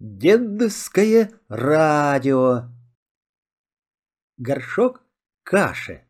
Дедовское 0.00 1.32
радио. 1.48 2.68
Горшок 4.36 5.02
каши. 5.42 6.06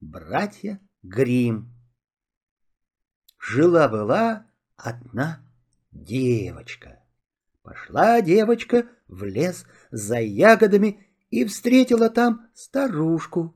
Братья 0.00 0.80
Грим. 1.04 1.72
Жила-была 3.38 4.46
одна 4.74 5.46
девочка. 5.92 7.04
Пошла 7.62 8.20
девочка 8.20 8.88
в 9.06 9.22
лес 9.22 9.64
за 9.92 10.18
ягодами 10.18 11.06
и 11.30 11.44
встретила 11.44 12.10
там 12.10 12.50
старушку. 12.52 13.54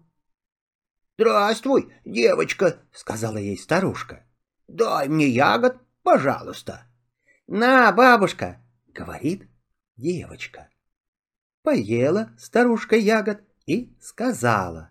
«Здравствуй, 1.19 1.93
девочка»,— 2.05 2.79
сказала 2.93 3.39
ей 3.39 3.59
старушка. 3.59 4.25
«Дай 4.69 5.09
мне 5.09 5.27
ягод, 5.27 5.79
пожалуйста». 6.05 6.87
«На, 7.49 7.91
бабушка»,— 7.91 8.65
говорит 8.95 9.51
девочка. 9.97 10.69
Поела 11.63 12.31
старушка 12.39 12.97
ягод 12.97 13.41
и 13.67 13.97
сказала. 14.01 14.91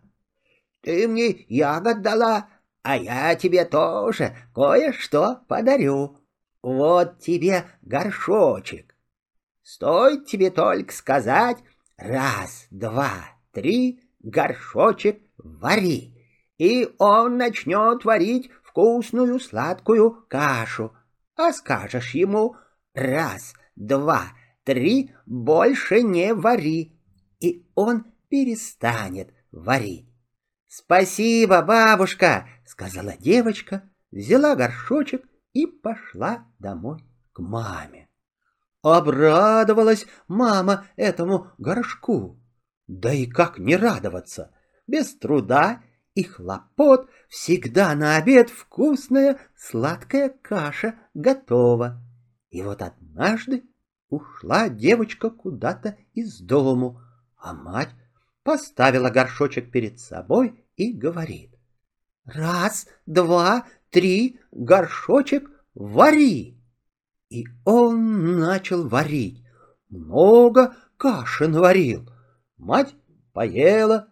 «Ты 0.82 1.08
мне 1.08 1.46
ягод 1.48 2.02
дала, 2.02 2.50
а 2.82 2.98
я 2.98 3.36
тебе 3.36 3.63
тоже 3.66 4.36
кое-что 4.54 5.44
подарю. 5.48 6.18
Вот 6.62 7.20
тебе 7.20 7.66
горшочек. 7.82 8.96
Стоит 9.62 10.26
тебе 10.26 10.50
только 10.50 10.94
сказать 10.94 11.58
раз, 11.98 12.68
два, 12.72 13.13
три, 13.52 14.02
горшочек 14.20 15.22
вари, 15.38 16.18
и 16.58 16.94
он 16.98 17.38
начнет 17.38 18.04
варить 18.04 18.49
вкусную 18.63 19.40
сладкую 19.40 20.26
кашу. 20.27 20.96
А 21.35 21.54
скажешь 21.54 22.13
ему 22.13 22.55
раз, 22.94 23.54
два, 23.76 24.24
три 24.24 24.43
больше 25.26 26.02
не 26.02 26.34
вари, 26.34 26.98
и 27.40 27.68
он 27.76 28.05
перестанет 28.29 29.34
варить. 29.51 30.10
«Спасибо, 30.68 31.62
бабушка!»— 31.62 32.48
сказала 32.65 33.15
девочка, 33.18 33.84
взяла 34.12 34.55
горшочек 34.55 35.23
и 35.54 35.68
пошла 35.68 36.48
домой 36.60 37.04
к 37.32 37.40
маме. 37.40 38.10
Обрадовалась 38.82 40.05
мама 40.27 40.85
этому 40.95 41.51
горшку. 41.57 42.41
Да 42.88 43.13
и 43.13 43.26
как 43.27 43.60
не 43.60 43.76
радоваться? 43.76 44.51
Без 44.88 45.16
труда 45.16 45.82
и 46.16 46.23
хлопот 46.23 47.10
всегда 47.29 47.95
на 47.95 48.18
обед 48.18 48.49
вкусная 48.49 49.40
сладкая 49.55 50.29
каша 50.29 50.95
готова. 51.13 52.01
И 52.49 52.62
вот 52.62 52.82
однажды 52.82 53.63
ушла 54.09 54.70
девочка 54.70 55.29
куда-то 55.29 55.98
из 56.13 56.40
дому, 56.40 57.01
а 57.37 57.54
мать 57.54 57.90
поставила 58.43 59.10
горшочек 59.10 59.71
перед 59.71 59.99
собой 59.99 60.65
и 60.76 60.93
говорит. 60.93 61.57
«Раз, 62.26 62.87
два, 63.05 63.65
три, 63.90 64.40
горшочек, 64.51 65.50
вари!» 65.73 66.62
И 67.29 67.45
он 67.66 68.40
начал 68.40 68.88
варить. 68.88 69.44
Много 69.90 70.75
каши 70.97 71.47
наварил. 71.47 72.09
Мать 72.57 72.95
поела, 73.34 74.07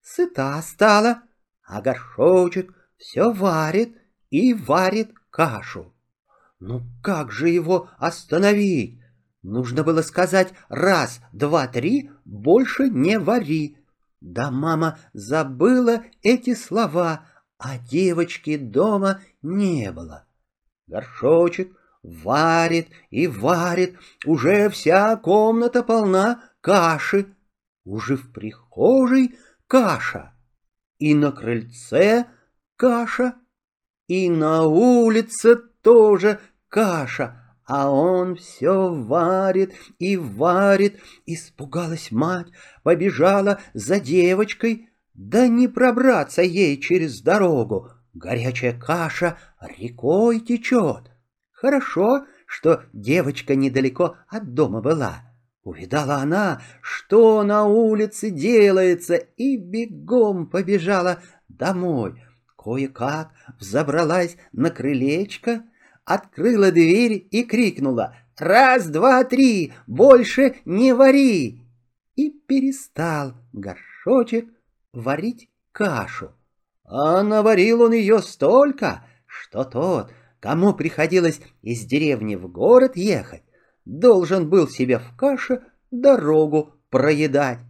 сыта 0.00 0.60
стала, 0.62 1.22
а 1.62 1.80
горшочек 1.80 2.74
все 2.96 3.32
варит 3.32 3.96
и 4.30 4.54
варит 4.54 5.12
кашу. 5.30 5.94
Ну 6.58 6.82
как 7.02 7.30
же 7.30 7.48
его 7.48 7.90
остановить? 7.98 9.01
Нужно 9.42 9.82
было 9.82 10.02
сказать 10.02 10.54
раз, 10.68 11.20
два, 11.32 11.66
три, 11.66 12.10
больше 12.24 12.88
не 12.88 13.18
вари. 13.18 13.76
Да 14.20 14.52
мама 14.52 14.98
забыла 15.12 16.04
эти 16.22 16.54
слова, 16.54 17.26
а 17.58 17.78
девочки 17.78 18.56
дома 18.56 19.20
не 19.42 19.90
было. 19.90 20.26
Горшочек 20.86 21.76
варит 22.02 22.88
и 23.10 23.26
варит, 23.26 23.98
уже 24.24 24.68
вся 24.68 25.16
комната 25.16 25.82
полна 25.82 26.42
каши. 26.60 27.34
Уже 27.84 28.16
в 28.16 28.32
прихожей 28.32 29.36
каша, 29.66 30.34
и 30.98 31.14
на 31.16 31.32
крыльце 31.32 32.26
каша, 32.76 33.34
и 34.06 34.30
на 34.30 34.62
улице 34.62 35.56
тоже 35.56 36.38
каша, 36.68 37.41
а 37.74 37.90
он 37.90 38.36
все 38.36 38.92
варит 38.92 39.72
и 39.98 40.18
варит. 40.18 41.00
Испугалась 41.24 42.10
мать, 42.12 42.48
побежала 42.82 43.60
за 43.72 43.98
девочкой, 43.98 44.90
да 45.14 45.48
не 45.48 45.68
пробраться 45.68 46.42
ей 46.42 46.78
через 46.78 47.22
дорогу. 47.22 47.88
Горячая 48.12 48.78
каша 48.78 49.38
рекой 49.78 50.40
течет. 50.40 51.10
Хорошо, 51.50 52.26
что 52.44 52.82
девочка 52.92 53.54
недалеко 53.54 54.16
от 54.28 54.52
дома 54.52 54.82
была. 54.82 55.22
Увидала 55.62 56.16
она, 56.16 56.60
что 56.82 57.42
на 57.42 57.64
улице 57.64 58.28
делается, 58.28 59.14
и 59.14 59.56
бегом 59.56 60.50
побежала 60.50 61.20
домой. 61.48 62.22
Кое-как 62.54 63.30
взобралась 63.58 64.36
на 64.52 64.68
крылечко, 64.68 65.64
открыла 66.04 66.70
дверь 66.70 67.26
и 67.30 67.44
крикнула 67.44 68.16
«Раз, 68.38 68.86
два, 68.86 69.24
три, 69.24 69.72
больше 69.86 70.56
не 70.64 70.92
вари!» 70.92 71.60
И 72.16 72.30
перестал 72.30 73.34
горшочек 73.52 74.48
варить 74.92 75.48
кашу. 75.72 76.32
А 76.84 77.22
наварил 77.22 77.82
он 77.82 77.92
ее 77.92 78.20
столько, 78.20 79.04
что 79.26 79.64
тот, 79.64 80.12
кому 80.40 80.74
приходилось 80.74 81.40
из 81.62 81.84
деревни 81.84 82.34
в 82.34 82.48
город 82.48 82.96
ехать, 82.96 83.42
должен 83.84 84.50
был 84.50 84.68
себе 84.68 84.98
в 84.98 85.16
каше 85.16 85.62
дорогу 85.90 86.74
проедать. 86.90 87.60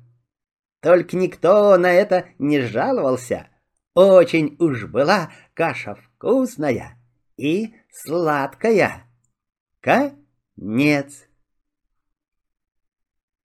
Только 0.81 1.16
никто 1.16 1.76
на 1.76 1.92
это 1.92 2.26
не 2.38 2.60
жаловался. 2.60 3.48
Очень 3.94 4.56
уж 4.59 4.87
была 4.87 5.31
каша 5.54 5.94
вкусная 5.94 6.98
и 7.37 7.75
сладкая. 7.92 9.06
Конец. 9.80 11.26